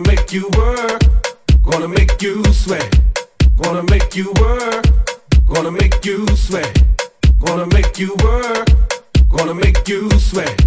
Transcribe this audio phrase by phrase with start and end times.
[0.00, 1.00] make you work,
[1.62, 3.00] gonna make you sweat,
[3.56, 4.84] gonna make you work,
[5.46, 6.82] gonna make you sweat,
[7.38, 8.68] gonna make you work,
[9.30, 10.66] gonna make you sweat,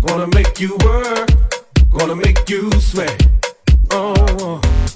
[0.00, 1.28] gonna make you work,
[1.90, 3.26] gonna make you sweat.
[3.92, 4.95] Oh.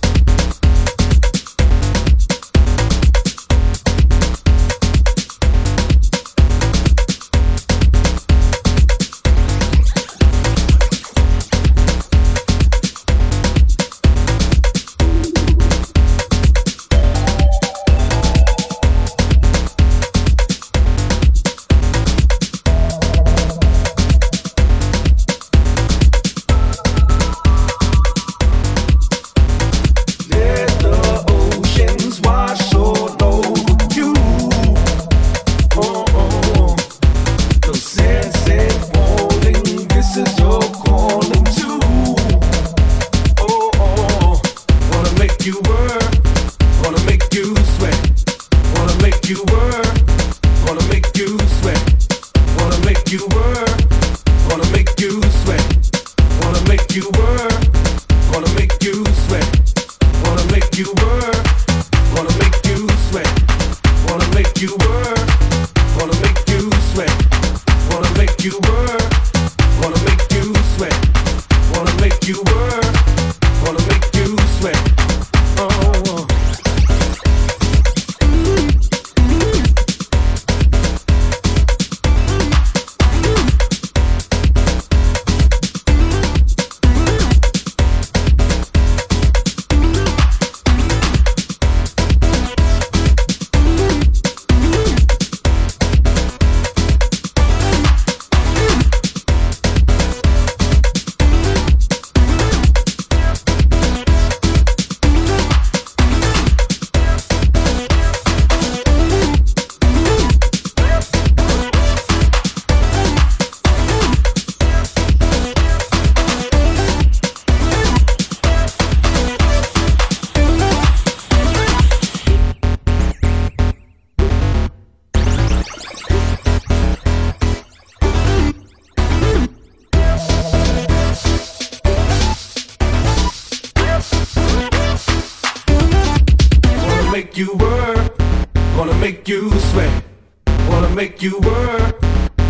[141.00, 141.98] make you work,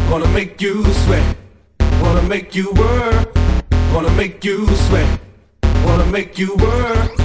[0.08, 1.36] gonna make you sweat.
[2.02, 3.32] Gonna make you work,
[3.92, 5.20] gonna make you sweat.
[5.84, 7.16] Wanna make you work,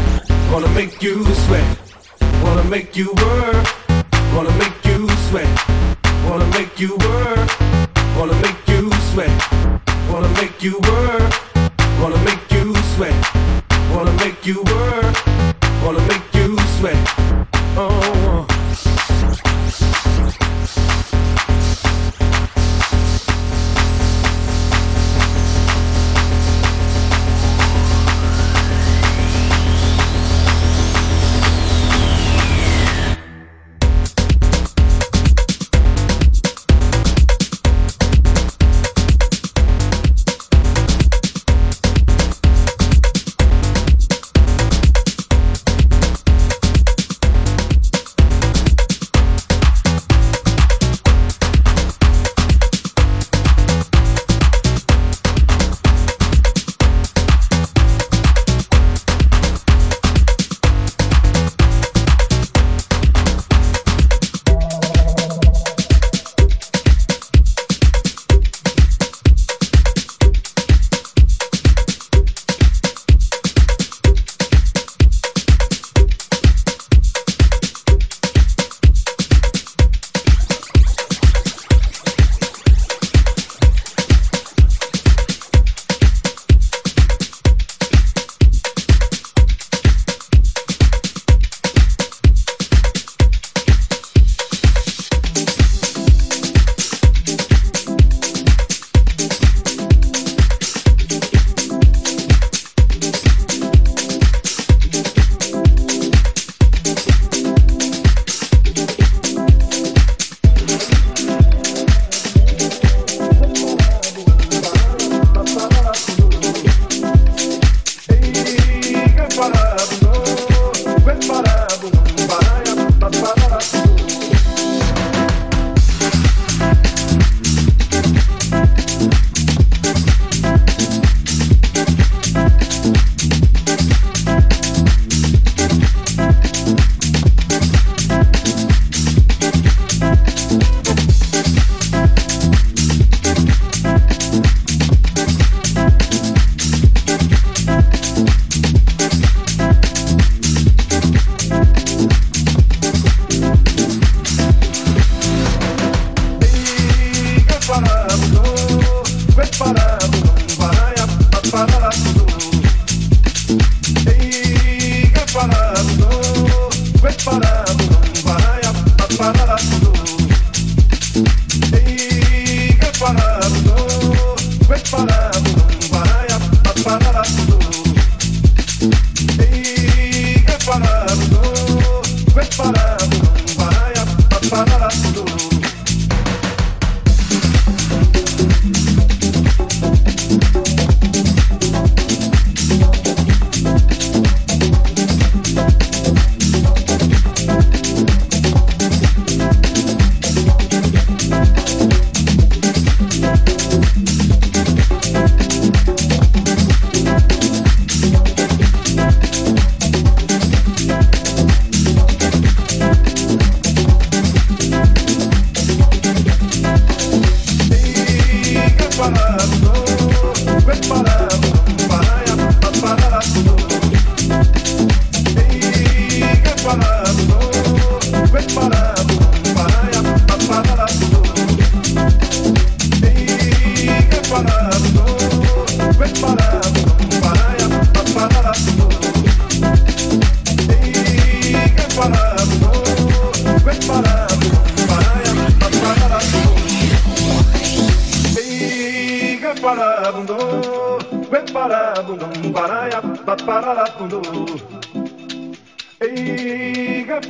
[0.52, 1.68] gonna make you sweat.
[2.44, 3.66] Wanna make you work,
[4.34, 5.50] gonna make you sweat.
[6.30, 7.50] Wanna make you work,
[8.18, 9.34] gonna make you sweat.
[10.12, 11.32] Wanna make you work,
[12.00, 13.18] gonna make you sweat.
[13.96, 15.16] Wanna make you work,
[15.82, 17.02] gonna make you sweat.
[17.78, 18.45] Oh.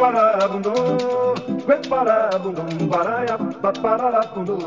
[0.06, 0.74] guarabundu,
[1.66, 4.58] gue guarabundu, baraia, paparabundu.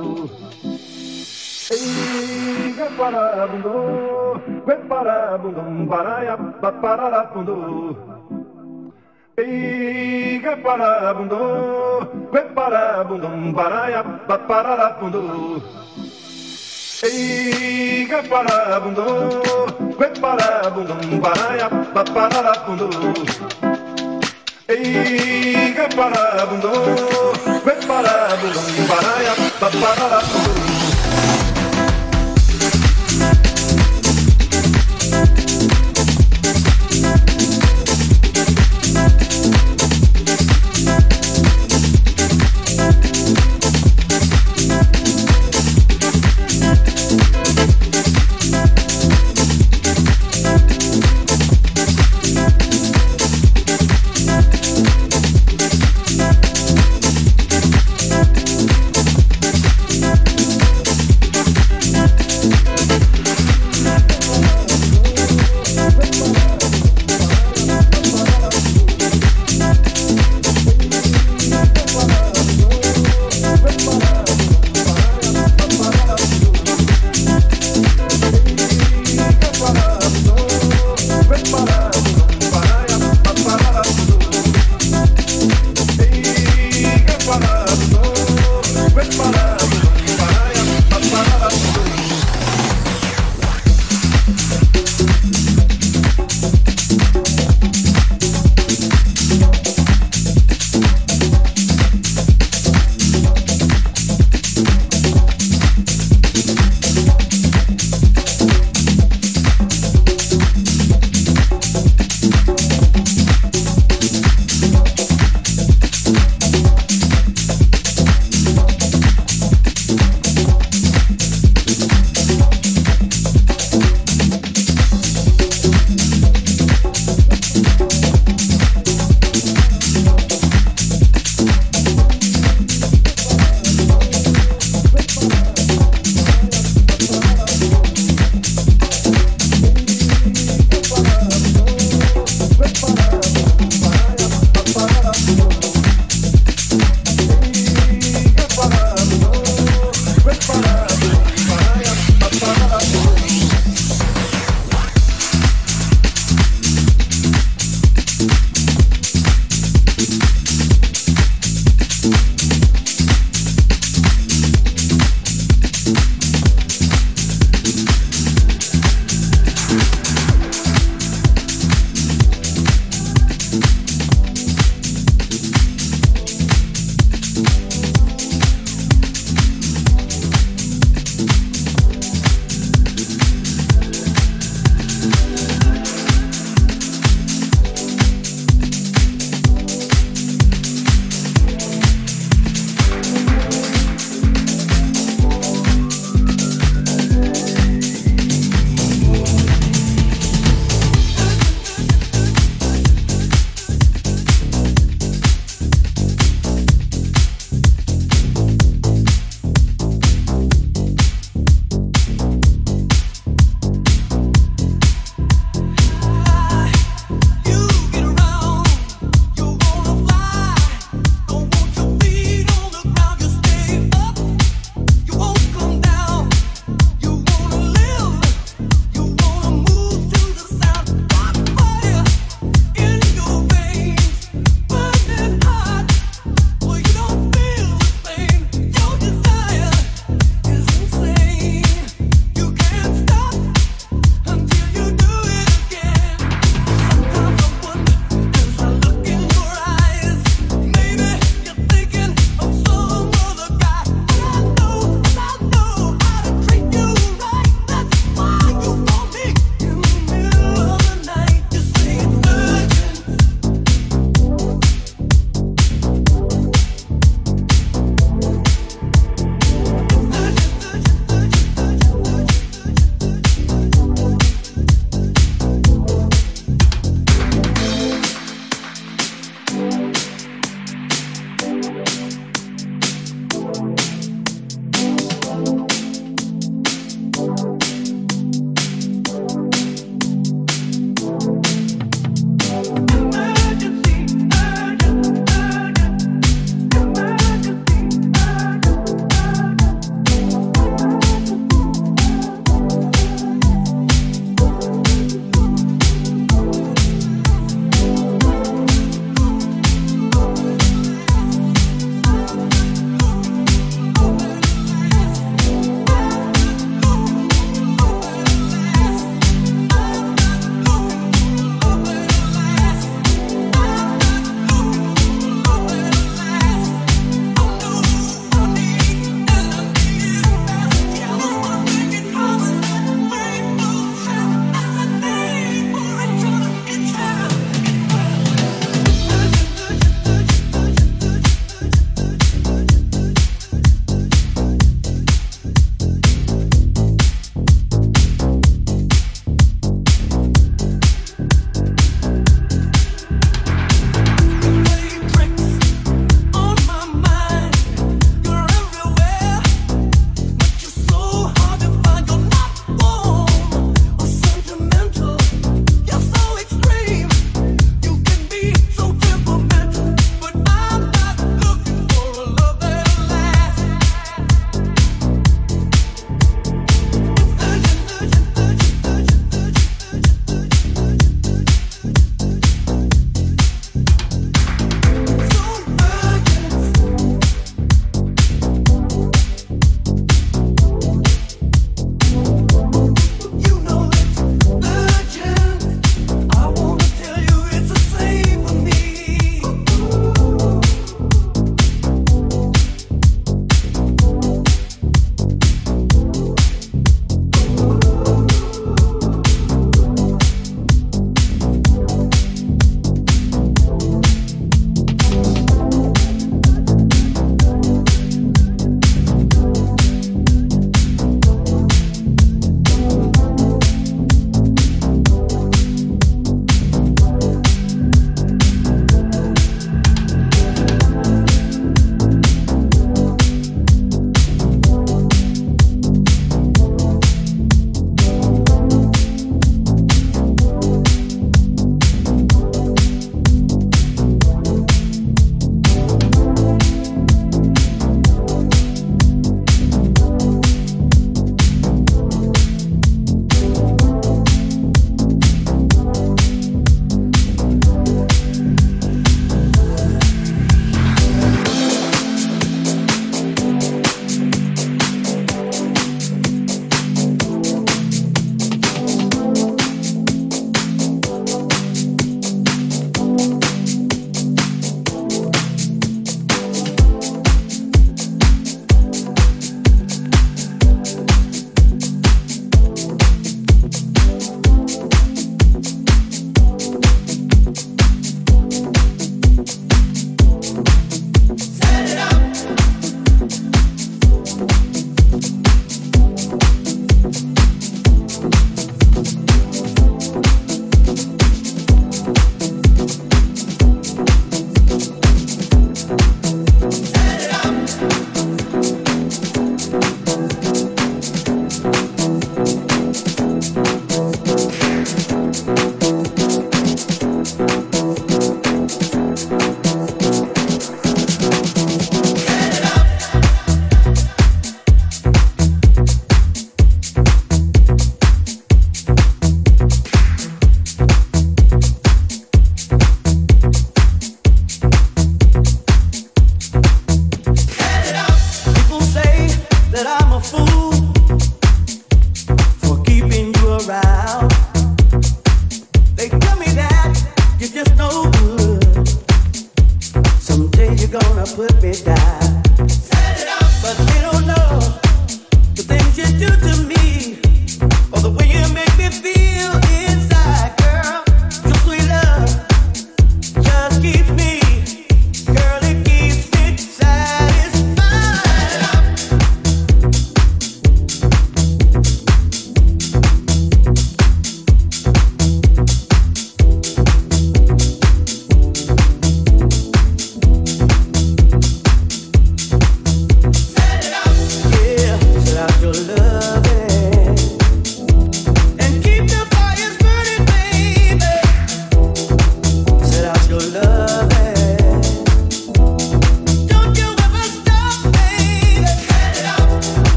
[1.71, 3.75] Ei, gue guarabundu,
[4.67, 5.63] gue guarabundu,
[6.59, 7.57] paparabundu.
[9.39, 11.43] Ei, gue guarabundu,
[12.35, 13.31] gue guarabundu,
[14.27, 15.23] paparabundu.
[17.07, 19.07] Ei, gue guarabundu,
[19.99, 20.95] gue guarabundu,
[21.95, 23.78] paparabundu.
[24.71, 26.71] Ei, que parabundo,
[27.65, 30.68] que parabundum, paraia, paparabundo.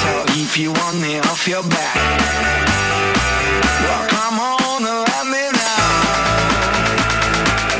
[0.00, 0.10] So
[0.40, 1.96] if you want me off your back,
[3.82, 5.86] well, come on and let me know.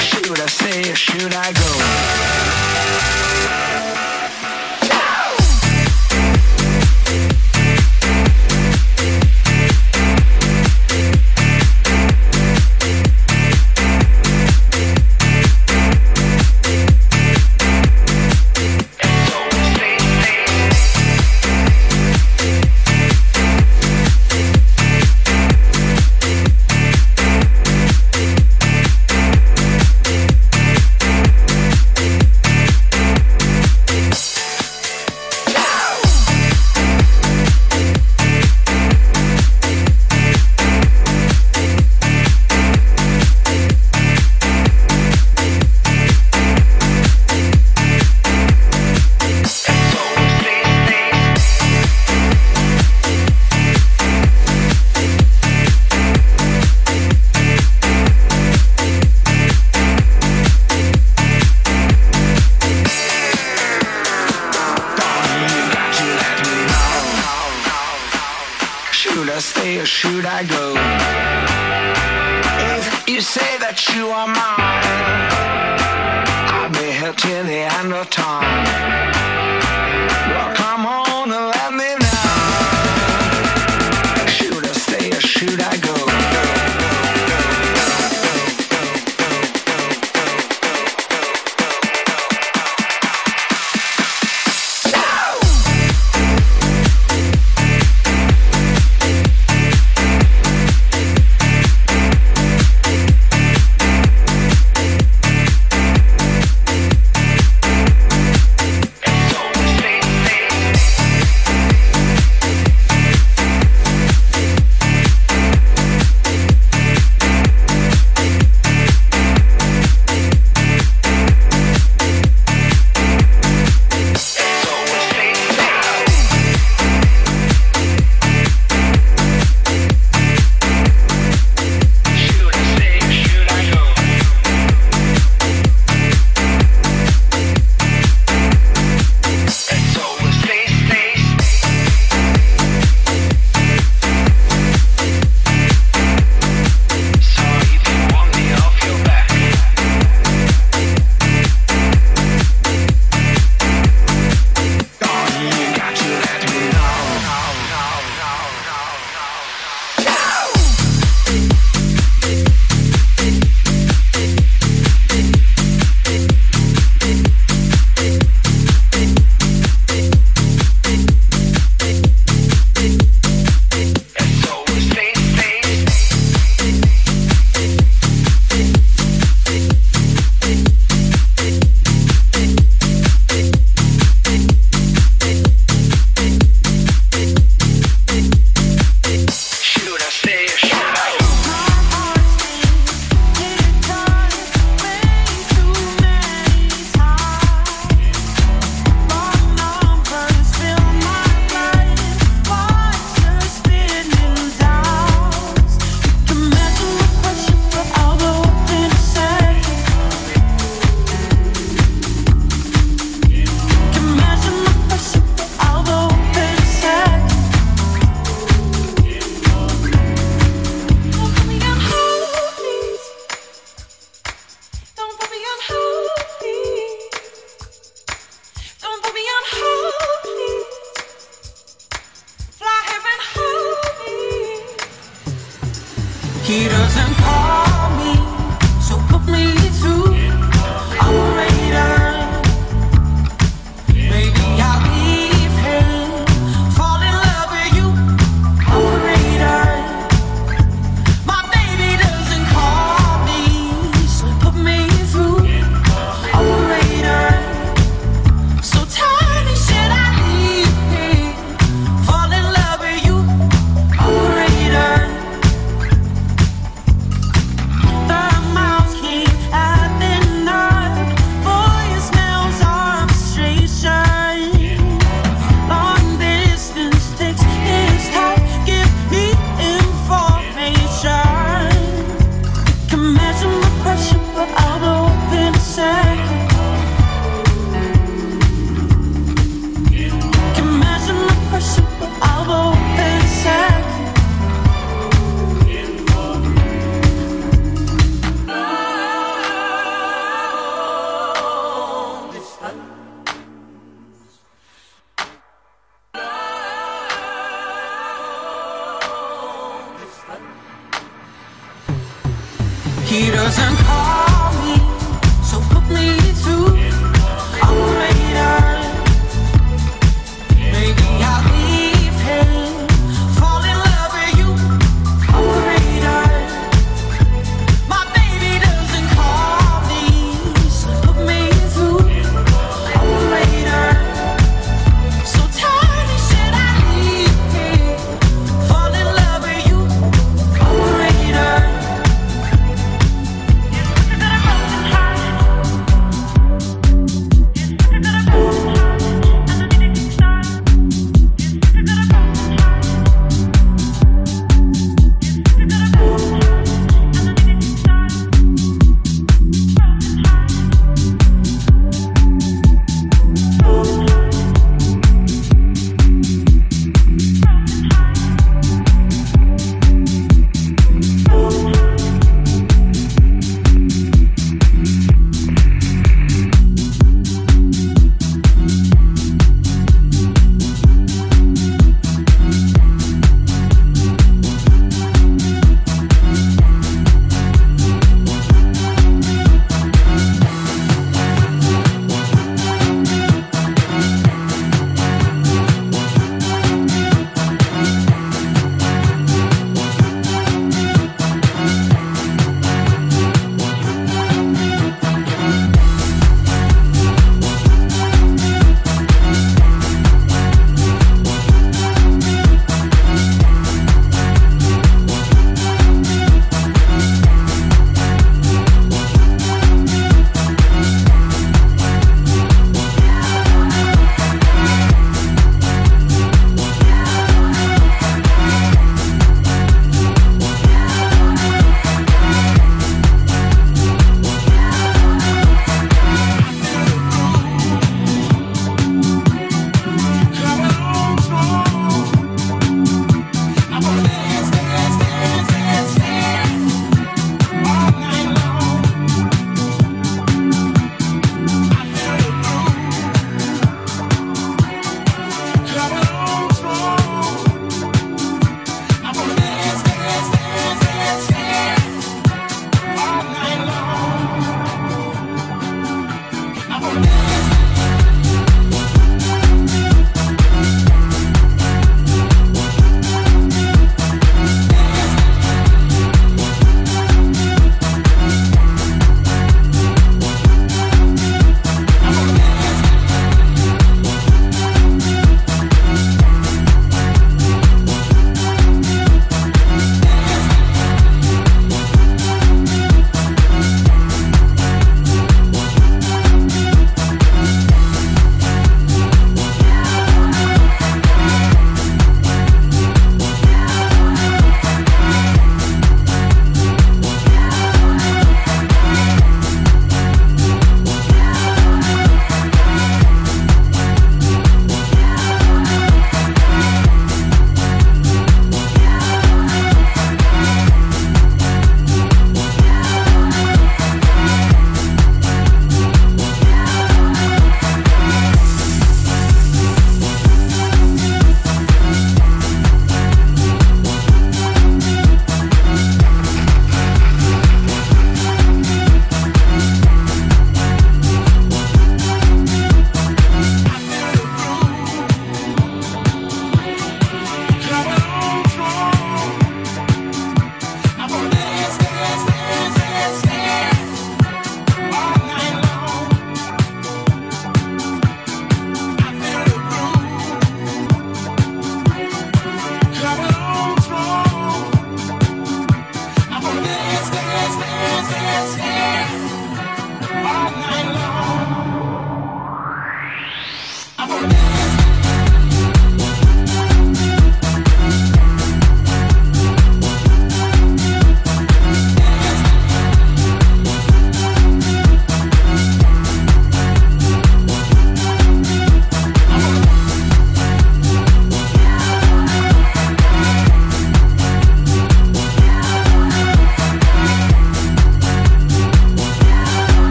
[0.00, 2.19] Should I stay or should I go?